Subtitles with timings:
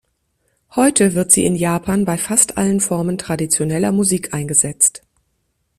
[0.75, 5.03] Heute wird sie in Japan bei fast allen Formen traditioneller Musik eingesetzt.